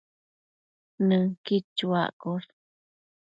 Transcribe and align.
Nënquid 1.07 1.65
chuaccosh 1.77 2.51